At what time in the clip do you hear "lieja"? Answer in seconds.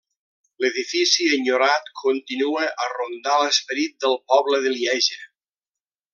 4.79-5.21